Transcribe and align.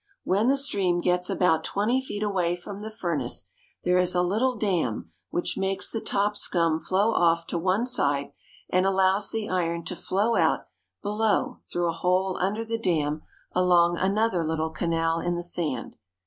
When 0.23 0.47
the 0.47 0.57
stream 0.57 0.97
gets 0.97 1.29
about 1.29 1.63
twenty 1.63 2.03
feet 2.03 2.23
away 2.23 2.55
from 2.55 2.81
the 2.81 2.89
furnace 2.89 3.51
there 3.83 3.99
is 3.99 4.15
a 4.15 4.23
little 4.23 4.55
dam, 4.57 5.11
which 5.29 5.59
makes 5.59 5.91
the 5.91 6.01
top 6.01 6.35
scum 6.35 6.79
flow 6.79 7.11
off 7.13 7.45
to 7.45 7.59
one 7.59 7.85
side, 7.85 8.31
and 8.67 8.87
allows 8.87 9.29
the 9.29 9.47
iron 9.47 9.85
to 9.85 9.95
flow 9.95 10.35
out 10.37 10.65
below 11.03 11.59
through 11.71 11.87
a 11.87 11.91
hole 11.93 12.35
under 12.41 12.65
the 12.65 12.79
dam 12.79 13.21
along 13.51 13.95
another 13.99 14.43
little 14.43 14.71
canal 14.71 15.19
in 15.19 15.35
the 15.35 15.43
sand. 15.43 15.97